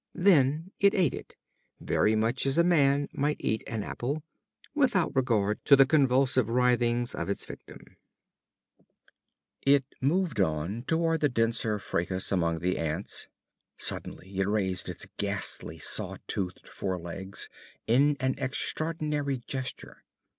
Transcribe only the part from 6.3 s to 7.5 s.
writhings of its